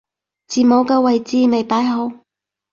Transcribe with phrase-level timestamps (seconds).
[0.47, 2.11] 字母嘅位置未擺好